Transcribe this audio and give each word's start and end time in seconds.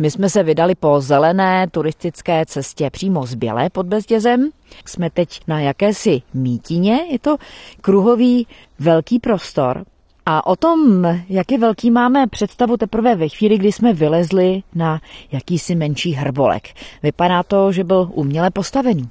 My 0.00 0.10
jsme 0.10 0.30
se 0.30 0.42
vydali 0.42 0.74
po 0.74 1.00
zelené 1.00 1.66
turistické 1.70 2.46
cestě 2.46 2.90
přímo 2.90 3.26
z 3.26 3.34
Bělé 3.34 3.70
pod 3.70 3.86
Bezdězem. 3.86 4.50
Jsme 4.86 5.10
teď 5.10 5.40
na 5.46 5.60
jakési 5.60 6.22
mítině, 6.34 7.00
je 7.10 7.18
to 7.18 7.36
kruhový 7.80 8.46
velký 8.78 9.18
prostor, 9.18 9.84
a 10.26 10.46
o 10.46 10.56
tom, 10.56 11.04
jak 11.28 11.52
je 11.52 11.58
velký, 11.58 11.90
máme 11.90 12.26
představu 12.26 12.76
teprve 12.76 13.14
ve 13.14 13.28
chvíli, 13.28 13.58
kdy 13.58 13.72
jsme 13.72 13.92
vylezli 13.92 14.62
na 14.74 15.00
jakýsi 15.32 15.74
menší 15.74 16.12
hrbolek. 16.12 16.68
Vypadá 17.02 17.42
to, 17.42 17.72
že 17.72 17.84
byl 17.84 18.10
uměle 18.14 18.50
postavený. 18.50 19.08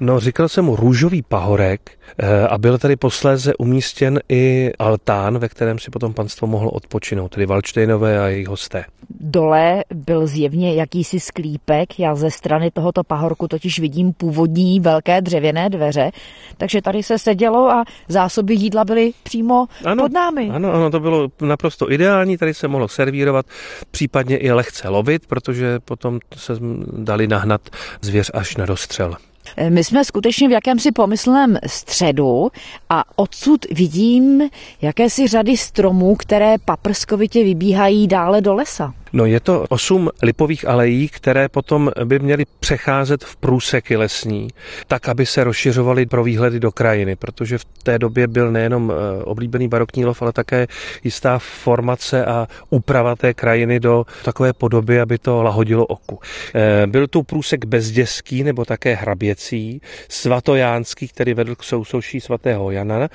No, 0.00 0.20
říkal 0.20 0.48
jsem 0.48 0.64
mu 0.64 0.76
růžový 0.76 1.22
pahorek 1.22 1.90
eh, 2.18 2.48
a 2.48 2.58
byl 2.58 2.78
tady 2.78 2.96
posléze 2.96 3.54
umístěn 3.54 4.20
i 4.28 4.72
altán, 4.78 5.38
ve 5.38 5.48
kterém 5.48 5.78
si 5.78 5.90
potom 5.90 6.14
panstvo 6.14 6.46
mohlo 6.46 6.70
odpočinout, 6.70 7.28
tedy 7.28 7.46
Valčtejnové 7.46 8.20
a 8.20 8.26
jejich 8.26 8.48
hosté. 8.48 8.84
Dole 9.20 9.84
byl 9.94 10.26
zjevně 10.26 10.74
jakýsi 10.74 11.20
sklípek, 11.20 11.98
já 11.98 12.14
ze 12.14 12.30
strany 12.30 12.70
tohoto 12.70 13.04
pahorku 13.04 13.48
totiž 13.48 13.80
vidím 13.80 14.12
původní 14.12 14.80
velké 14.80 15.20
dřevěné 15.20 15.70
dveře, 15.70 16.10
takže 16.56 16.82
tady 16.82 17.02
se 17.02 17.18
sedělo 17.18 17.70
a 17.70 17.84
zásoby 18.08 18.54
jídla 18.54 18.84
byly 18.84 19.12
přímo 19.22 19.66
ano, 19.84 20.02
pod 20.02 20.12
námi. 20.12 20.50
Ano, 20.52 20.72
ano, 20.72 20.90
to 20.90 21.00
bylo 21.00 21.28
naprosto 21.40 21.92
ideální, 21.92 22.36
tady 22.38 22.54
se 22.54 22.68
mohlo 22.68 22.88
servírovat, 22.88 23.46
případně 23.90 24.36
i 24.36 24.52
lehce 24.52 24.88
lovit, 24.88 25.26
protože 25.26 25.78
potom 25.78 26.18
se 26.36 26.52
dali 26.92 27.26
nahnat 27.26 27.60
zvěř 28.00 28.30
až 28.34 28.56
na 28.56 28.66
dostřel. 28.66 29.16
My 29.68 29.84
jsme 29.84 30.04
skutečně 30.04 30.48
v 30.48 30.52
jakémsi 30.52 30.92
pomyslném 30.92 31.58
středu 31.66 32.48
a 32.90 33.04
odsud 33.16 33.64
vidím 33.70 34.42
jakési 34.82 35.26
řady 35.28 35.56
stromů, 35.56 36.16
které 36.16 36.54
paprskovitě 36.64 37.44
vybíhají 37.44 38.06
dále 38.06 38.40
do 38.40 38.54
lesa. 38.54 38.94
No 39.16 39.26
je 39.26 39.40
to 39.40 39.64
osm 39.68 40.08
lipových 40.22 40.68
alejí, 40.68 41.08
které 41.08 41.48
potom 41.48 41.90
by 42.04 42.18
měly 42.18 42.44
přecházet 42.60 43.24
v 43.24 43.36
průseky 43.36 43.96
lesní, 43.96 44.48
tak, 44.86 45.08
aby 45.08 45.26
se 45.26 45.44
rozšiřovaly 45.44 46.06
pro 46.06 46.24
výhledy 46.24 46.60
do 46.60 46.72
krajiny, 46.72 47.16
protože 47.16 47.58
v 47.58 47.64
té 47.64 47.98
době 47.98 48.26
byl 48.26 48.52
nejenom 48.52 48.92
eh, 48.92 49.24
oblíbený 49.24 49.68
barokní 49.68 50.04
lov, 50.04 50.22
ale 50.22 50.32
také 50.32 50.66
jistá 51.04 51.38
formace 51.38 52.24
a 52.24 52.46
úprava 52.70 53.16
té 53.16 53.34
krajiny 53.34 53.80
do 53.80 54.04
takové 54.24 54.52
podoby, 54.52 55.00
aby 55.00 55.18
to 55.18 55.42
lahodilo 55.42 55.86
oku. 55.86 56.18
Eh, 56.54 56.86
byl 56.86 57.06
tu 57.06 57.22
průsek 57.22 57.64
bezděský 57.64 58.44
nebo 58.44 58.64
také 58.64 58.94
hraběcí, 58.94 59.80
svatojánský, 60.08 61.08
který 61.08 61.34
vedl 61.34 61.54
k 61.54 61.62
sousouší 61.62 62.20
svatého 62.20 62.70
Jana, 62.70 63.08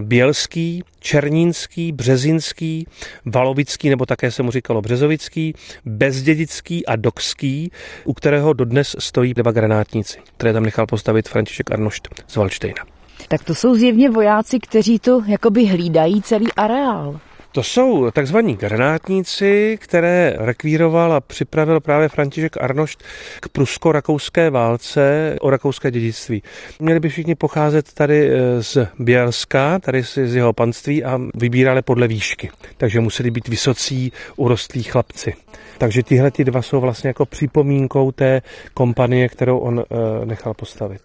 Bělský, 0.00 0.82
Černínský, 1.00 1.92
Březinský, 1.92 2.86
Valovický, 3.26 3.88
nebo 3.88 4.06
také 4.06 4.30
se 4.30 4.42
mu 4.42 4.50
říkalo 4.50 4.82
Březovický, 4.82 5.54
Bezdědický 5.84 6.86
a 6.86 6.96
Dokský, 6.96 7.70
u 8.04 8.14
kterého 8.14 8.52
dodnes 8.52 8.96
stojí 8.98 9.34
dva 9.34 9.52
granátníci, 9.52 10.18
které 10.36 10.52
tam 10.52 10.62
nechal 10.62 10.86
postavit 10.86 11.28
František 11.28 11.70
Arnošt 11.70 12.08
z 12.26 12.36
Valštejna. 12.36 12.84
Tak 13.28 13.44
to 13.44 13.54
jsou 13.54 13.74
zjevně 13.74 14.10
vojáci, 14.10 14.58
kteří 14.60 14.98
to 14.98 15.22
jakoby 15.26 15.66
hlídají 15.66 16.22
celý 16.22 16.46
areál. 16.56 17.20
To 17.54 17.62
jsou 17.62 18.10
takzvaní 18.10 18.56
granátníci, 18.56 19.78
které 19.80 20.36
rekvíroval 20.38 21.12
a 21.12 21.20
připravil 21.20 21.80
právě 21.80 22.08
František 22.08 22.56
Arnošt 22.62 23.02
k 23.40 23.48
prusko-rakouské 23.48 24.50
válce 24.50 25.36
o 25.40 25.50
rakouské 25.50 25.90
dědictví. 25.90 26.42
Měli 26.80 27.00
by 27.00 27.08
všichni 27.08 27.34
pocházet 27.34 27.92
tady 27.92 28.30
e, 28.30 28.62
z 28.62 28.88
Bělska, 28.98 29.78
tady 29.78 30.02
z 30.02 30.34
jeho 30.34 30.52
panství 30.52 31.04
a 31.04 31.20
vybírali 31.34 31.82
podle 31.82 32.08
výšky. 32.08 32.50
Takže 32.76 33.00
museli 33.00 33.30
být 33.30 33.48
vysocí, 33.48 34.12
urostlí 34.36 34.82
chlapci. 34.82 35.34
Takže 35.78 36.02
tyhle 36.02 36.30
ty 36.30 36.44
dva 36.44 36.62
jsou 36.62 36.80
vlastně 36.80 37.08
jako 37.08 37.26
připomínkou 37.26 38.12
té 38.12 38.42
kompanie, 38.74 39.28
kterou 39.28 39.58
on 39.58 39.80
e, 39.80 40.26
nechal 40.26 40.54
postavit. 40.54 41.00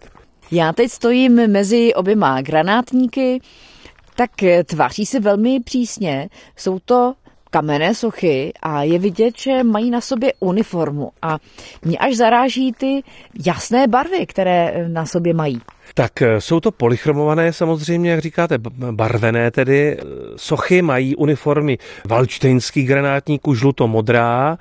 Já 0.50 0.72
teď 0.72 0.90
stojím 0.90 1.48
mezi 1.50 1.94
oběma 1.94 2.40
granátníky, 2.42 3.40
tak 4.16 4.42
eh, 4.42 4.64
tváří 4.64 5.06
se 5.06 5.20
velmi 5.20 5.60
přísně. 5.60 6.28
Jsou 6.56 6.78
to 6.78 7.14
kamenné 7.50 7.94
sochy 7.94 8.52
a 8.62 8.82
je 8.82 8.98
vidět, 8.98 9.38
že 9.38 9.64
mají 9.64 9.90
na 9.90 10.00
sobě 10.00 10.32
uniformu. 10.40 11.10
A 11.22 11.38
mě 11.82 11.98
až 11.98 12.16
zaráží 12.16 12.72
ty 12.72 13.02
jasné 13.46 13.88
barvy, 13.88 14.26
které 14.26 14.70
eh, 14.70 14.88
na 14.88 15.06
sobě 15.06 15.34
mají. 15.34 15.60
Tak 15.94 16.22
eh, 16.22 16.40
jsou 16.40 16.60
to 16.60 16.70
polychromované 16.70 17.52
samozřejmě, 17.52 18.10
jak 18.10 18.20
říkáte, 18.20 18.58
barvené 18.90 19.50
tedy. 19.50 19.98
Sochy 20.36 20.82
mají 20.82 21.16
uniformy 21.16 21.78
valčtejnských 22.08 22.88
granátníků 22.88 23.54
žluto-modrá 23.54 24.58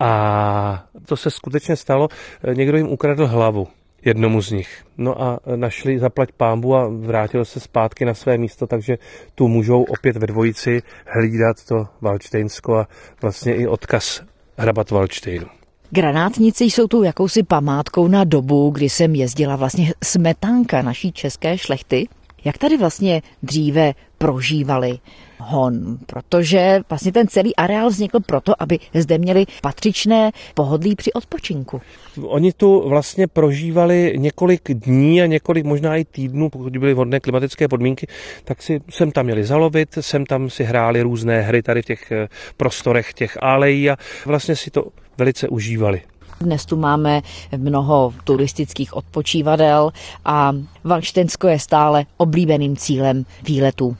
a 0.00 0.84
to 1.04 1.16
se 1.16 1.30
skutečně 1.30 1.76
stalo. 1.76 2.08
Někdo 2.54 2.76
jim 2.76 2.88
ukradl 2.88 3.26
hlavu 3.26 3.68
jednomu 4.04 4.42
z 4.42 4.50
nich. 4.50 4.84
No 4.98 5.22
a 5.22 5.38
našli 5.56 5.98
zaplať 5.98 6.32
pámbu 6.32 6.76
a 6.76 6.88
vrátil 6.88 7.44
se 7.44 7.60
zpátky 7.60 8.04
na 8.04 8.14
své 8.14 8.38
místo, 8.38 8.66
takže 8.66 8.98
tu 9.34 9.48
můžou 9.48 9.82
opět 9.82 10.16
ve 10.16 10.26
dvojici 10.26 10.82
hlídat 11.06 11.64
to 11.68 11.86
Valčtejnsko 12.00 12.76
a 12.76 12.88
vlastně 13.22 13.54
i 13.54 13.66
odkaz 13.66 14.22
hrabat 14.56 14.90
Valčtejnu. 14.90 15.46
Granátnici 15.90 16.64
jsou 16.64 16.86
tu 16.86 17.02
jakousi 17.02 17.42
památkou 17.42 18.08
na 18.08 18.24
dobu, 18.24 18.70
kdy 18.70 18.88
jsem 18.88 19.14
jezdila 19.14 19.56
vlastně 19.56 19.92
smetánka 20.04 20.82
naší 20.82 21.12
české 21.12 21.58
šlechty. 21.58 22.08
Jak 22.44 22.58
tady 22.58 22.76
vlastně 22.76 23.22
dříve 23.42 23.92
prožívali 24.18 24.98
hon, 25.38 25.98
protože 26.06 26.80
vlastně 26.88 27.12
ten 27.12 27.28
celý 27.28 27.56
areál 27.56 27.88
vznikl 27.88 28.20
proto, 28.20 28.62
aby 28.62 28.78
zde 28.94 29.18
měli 29.18 29.44
patřičné 29.62 30.30
pohodlí 30.54 30.96
při 30.96 31.12
odpočinku. 31.12 31.80
Oni 32.22 32.52
tu 32.52 32.88
vlastně 32.88 33.26
prožívali 33.26 34.14
několik 34.16 34.74
dní 34.74 35.22
a 35.22 35.26
několik 35.26 35.64
možná 35.64 35.96
i 35.96 36.04
týdnů, 36.04 36.50
pokud 36.50 36.76
byly 36.76 36.94
vhodné 36.94 37.20
klimatické 37.20 37.68
podmínky, 37.68 38.06
tak 38.44 38.62
si 38.62 38.80
sem 38.90 39.10
tam 39.10 39.24
měli 39.24 39.44
zalovit, 39.44 39.88
sem 40.00 40.26
tam 40.26 40.50
si 40.50 40.64
hráli 40.64 41.02
různé 41.02 41.40
hry 41.40 41.62
tady 41.62 41.82
v 41.82 41.86
těch 41.86 42.12
eh, 42.12 42.28
prostorech 42.56 43.12
těch 43.12 43.38
alejí 43.40 43.90
a 43.90 43.96
vlastně 44.26 44.56
si 44.56 44.70
to 44.70 44.84
velice 45.18 45.48
užívali. 45.48 46.02
Dnes 46.40 46.66
tu 46.66 46.76
máme 46.76 47.22
mnoho 47.56 48.14
turistických 48.24 48.96
odpočívadel 48.96 49.92
a 50.24 50.52
Valštensko 50.84 51.48
je 51.48 51.58
stále 51.58 52.06
oblíbeným 52.16 52.76
cílem 52.76 53.24
výletů. 53.42 53.96